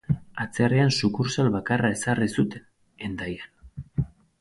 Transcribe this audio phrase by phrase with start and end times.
[0.45, 2.67] Atzerrian sukurtsal bakarra ezarri zuten,
[3.07, 4.07] Hendaian.